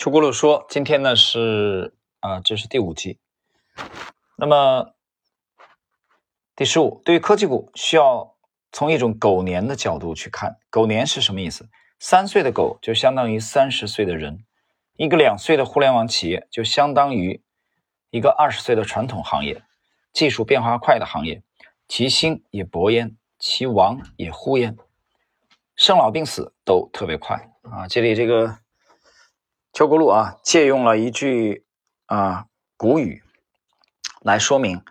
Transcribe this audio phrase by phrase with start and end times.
[0.00, 3.18] 邱国路说：“今天呢是啊，这是第五集。
[4.38, 4.94] 那么
[6.56, 8.34] 第十五，对于科技股，需要
[8.72, 10.56] 从一种狗年的角度去看。
[10.70, 11.68] 狗年是什么意思？
[11.98, 14.42] 三岁的狗就相当于三十岁的人，
[14.96, 17.42] 一个两岁的互联网企业就相当于
[18.08, 19.62] 一个二十岁的传统行业，
[20.14, 21.42] 技术变化快的行业，
[21.86, 24.78] 其兴也勃焉，其亡也忽焉，
[25.76, 27.86] 生老病死都特别快啊！
[27.86, 28.56] 这里这个。”
[29.72, 31.64] 邱国禄啊，借用了一句
[32.06, 33.22] 啊古语
[34.20, 34.82] 来说明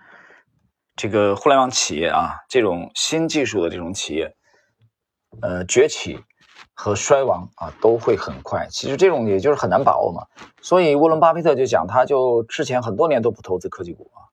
[0.96, 4.36] 这个互联网企业啊，这种新技术的这种企业，
[5.42, 6.24] 呃，崛起
[6.74, 8.68] 和衰亡啊都会很快。
[8.72, 10.26] 其实这种也就是很难把握嘛。
[10.62, 14.32] 所以沃伦巴菲特就讲，他就之前很多年都不投资科技股啊，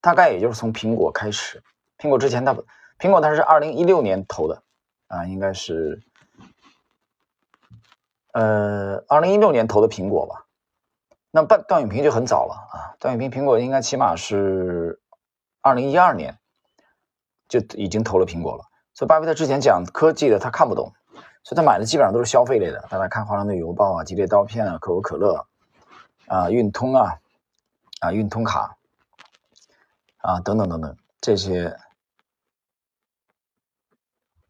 [0.00, 1.62] 大概也就是从苹果开始。
[1.98, 2.66] 苹果之前他不，
[2.98, 4.64] 苹果他是二零一六年投的
[5.06, 6.02] 啊，应该是。
[8.34, 10.46] 呃，二零一六年投的苹果吧，
[11.30, 12.98] 那段段永平就很早了啊。
[12.98, 15.00] 段永平苹果应该起码是
[15.60, 16.36] 二零一二年
[17.46, 18.64] 就已经投了苹果了。
[18.92, 20.92] 所以巴菲特之前讲科技的他看不懂，
[21.44, 22.84] 所以他买的基本上都是消费类的。
[22.90, 25.46] 大家看《华盛顿邮报》啊，《吉列刀片》啊，《可口可乐》
[26.34, 27.20] 啊，运通啊，
[28.00, 28.76] 啊，运通卡
[30.18, 31.78] 啊，等等等等这些，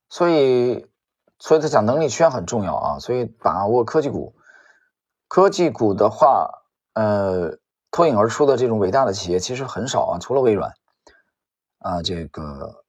[0.09, 0.87] 所以。
[1.39, 4.35] 所以他讲能力圈很重要啊，所以把握科技股。
[5.29, 6.49] 科技股的话，
[6.95, 7.59] 呃，
[7.91, 10.73] 脱颖而出的这种伟大的企业其实很少啊，除了微软
[11.79, 12.85] 啊，这个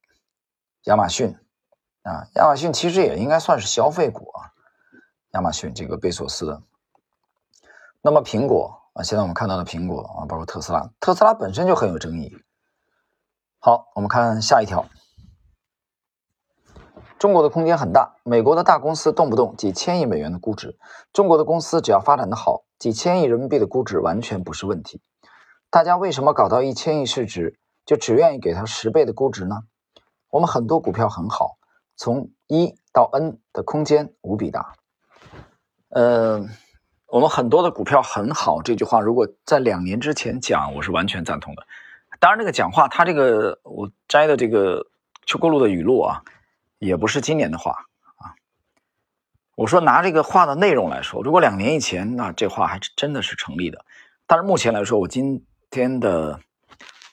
[0.84, 1.36] 亚马逊
[2.02, 4.52] 啊，亚马逊其实也应该算是消费股啊。
[5.32, 6.62] 亚马逊这个贝索斯的。
[8.00, 12.36] 那么苹果啊，现在我们看到的苹果啊，包括特斯拉，特斯拉本身就很有争议。
[13.58, 14.86] 好，我们看下一条。
[17.18, 20.76] 中国的空间很大，美国的大公司动不动几千亿美元的估值，
[21.14, 25.00] 中国的公司只要发展的好，几千亿人民币的估值完全不是问题。
[25.70, 29.62] 大家为什么搞到一千亿市值就只愿意给它十倍的估值呢？
[30.30, 31.56] 我们很多股票很好，
[31.96, 34.74] 从一到 N 的空间无比大。
[35.88, 36.44] 呃，
[37.06, 41.62] 我们很多的股票很好，这句话如果在两年之前讲，我是完全赞同的。
[42.20, 44.86] 当然，这个讲话他这个我摘的这个
[45.24, 46.22] 邱国路的语录啊。
[46.78, 47.72] 也不是今年的话
[48.16, 48.34] 啊，
[49.54, 53.84] 我说拿这个话的内容来说，如果两年以前，那这话还真的是成立的。
[54.26, 56.40] 但是目前来说，我今天的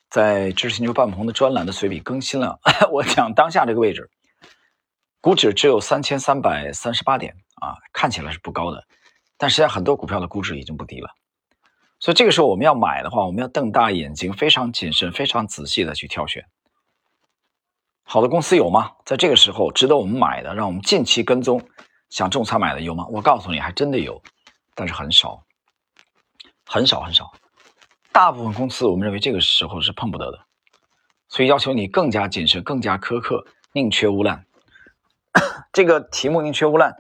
[0.09, 2.59] 在知识星球半鹏的专栏的随笔更新了，
[2.91, 4.09] 我讲当下这个位置，
[5.21, 8.85] 股指只有三千三百三十八点啊，看起来是不高的，
[9.37, 11.09] 但实际上很多股票的估值已经不低了。
[11.99, 16.45] 所以这个时候我们要买的话，我们要瞪大眼睛，非常谨慎、非常仔细的去挑选。
[18.13, 18.91] 好的公司有吗？
[19.05, 21.67] 在这个时候值得我们买的，让我们近期跟踪，
[22.09, 23.07] 想重仓买的有吗？
[23.09, 24.21] 我告诉你，还真的有，
[24.75, 25.43] 但是很少，
[26.63, 27.33] 很少很少。
[28.11, 30.45] 大部分公司，我们认为这个时候是碰不得的，
[31.27, 34.45] 所以要求你更加谨慎，更加苛刻，宁缺毋滥。
[35.73, 36.95] 这个题目“宁缺毋滥”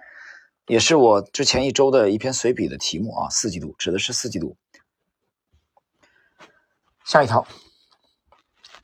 [0.65, 3.29] 也是我之前一周的一篇随笔的题目啊。
[3.29, 4.57] 四季度指的是四季度。
[7.05, 7.45] 下一条。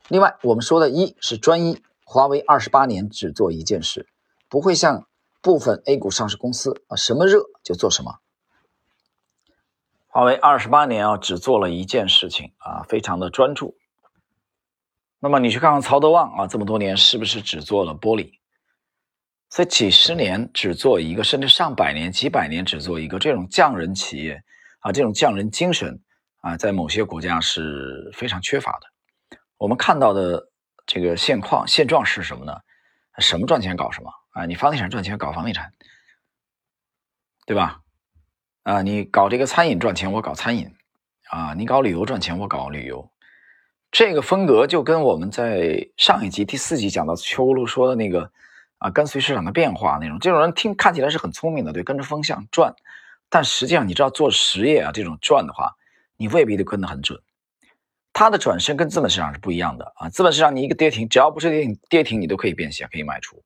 [0.06, 1.82] 另外，我们说的一是专一。
[2.12, 4.08] 华为二十八年只做一件事，
[4.48, 5.06] 不会像
[5.40, 8.18] 部分 A 股上市公司啊，什么热就做什么。
[10.08, 13.76] 华为二十八年啊，只做了一件事情啊，非常的专注。
[15.20, 18.32] 那么你去看看曹德旺啊，这么多年是不是只做了玻璃？
[19.48, 24.42] 所以几十年只做一个，甚至上百年、几百年只做一个，这种匠人企业
[24.80, 26.02] 啊，这种匠人精神
[26.40, 29.38] 啊，在某些国家是非常缺乏的。
[29.58, 30.49] 我们看到的。
[30.92, 32.52] 这个现况现状是什么呢？
[33.18, 34.44] 什么赚钱搞什么啊？
[34.44, 35.72] 你房地产赚钱搞房地产，
[37.46, 37.80] 对吧？
[38.64, 40.74] 啊，你搞这个餐饮赚钱，我搞餐饮
[41.28, 43.08] 啊；你搞旅游赚钱，我搞旅游。
[43.92, 48.32] 这个风格就跟我们在上一集第四集讲到邱路说的那个
[48.78, 52.74] 啊，跟随市场的变化那种，这种人听看起来是很聪明的，对，跟着风向转，
[53.28, 55.76] 但实际上你知道做实业啊，这种转的话，
[56.16, 57.22] 你未必得跟得很准。
[58.20, 60.10] 它的转身跟资本市场是不一样的啊！
[60.10, 63.38] 资本市场你一个跌停，只要不是跌停，跌停你都可以变现，可以卖出；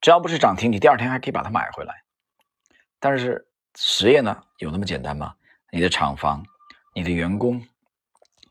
[0.00, 2.04] 只要不是涨停，你第二天还可以把它买回来。
[3.00, 3.44] 但是
[3.74, 5.34] 实业呢，有那么简单吗？
[5.72, 6.46] 你的厂房、
[6.94, 7.60] 你的员工、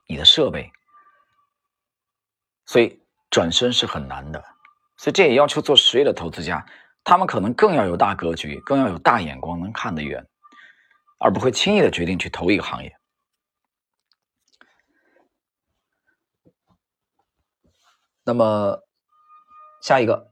[0.06, 0.70] 你的设备，
[2.66, 3.00] 所以
[3.30, 4.44] 转身是很难的。
[4.98, 6.66] 所以这也要求做实业的投资家，
[7.06, 10.28] 他们可能更要有大格局，更要有大眼光，能看得远，
[11.20, 12.94] 而不会轻易的决定去投一个行业。
[18.24, 18.84] 那么，
[19.82, 20.32] 下一个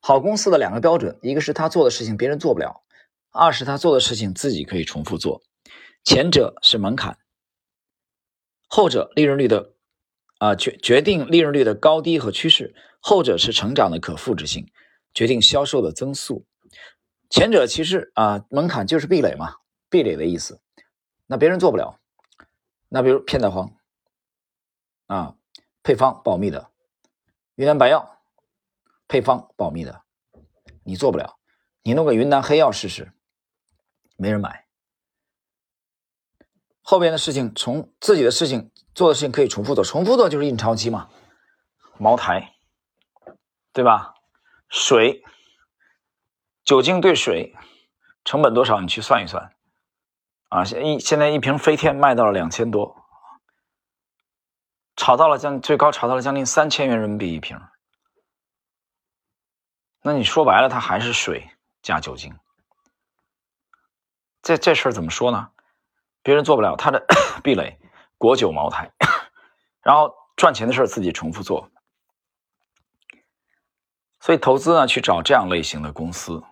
[0.00, 2.84] 好公司的两个标准，一个是他做的事情别人做不了，
[3.30, 5.42] 二是他做的事情自己可以重复做。
[6.04, 7.18] 前者是门槛，
[8.68, 9.72] 后者利润率的
[10.38, 14.70] 啊决决定利润率的高低和趋势，后者是成长的可复制性，
[15.12, 16.46] 决定销售的增速。
[17.30, 19.56] 前者其实啊门槛就是壁垒嘛，
[19.88, 20.60] 壁垒的意思，
[21.26, 21.98] 那别人做不了。
[22.88, 23.72] 那比如片仔癀
[25.06, 25.34] 啊，
[25.82, 26.70] 配方保密的；
[27.56, 28.18] 云南白药
[29.06, 30.02] 配方保密的，
[30.82, 31.38] 你做不了。
[31.82, 33.12] 你弄个云南黑药试试，
[34.16, 34.66] 没人买。
[36.82, 41.08] 后边的事情，从自己的事情做的事情可以重复做，重复做就是印钞机嘛。
[41.96, 42.54] 茅台，
[43.72, 44.14] 对吧？
[44.68, 45.22] 水，
[46.64, 47.54] 酒精兑水，
[48.24, 48.80] 成本多少？
[48.80, 49.54] 你去算一算。
[50.48, 53.03] 啊，现一现在一瓶飞天卖到了两千多，
[54.96, 57.60] 炒到了将最高炒到了将近三千元人民币一瓶。
[60.02, 61.50] 那你说白了，它还是水
[61.82, 62.38] 加酒精。
[64.42, 65.50] 这这事儿怎么说呢？
[66.22, 67.04] 别人做不了，他的
[67.42, 67.78] 壁垒
[68.18, 68.90] 国酒茅台，
[69.82, 71.70] 然后赚钱的事儿自己重复做。
[74.20, 76.42] 所以投资呢，去找这样类型的公司，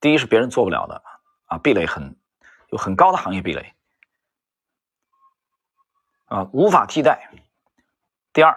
[0.00, 1.02] 第一是别人做不了的
[1.46, 2.16] 啊，壁垒很。
[2.68, 3.74] 有很高的行业壁垒
[6.32, 7.30] 啊，无法替代。
[8.32, 8.56] 第二，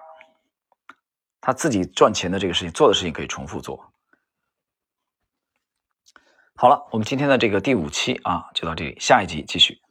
[1.41, 3.91] 他自己赚钱的这个事情，做的事情可以重复做。
[6.55, 9.81] 好了，我们今天的这个第五期啊，就到这里，下一集继续。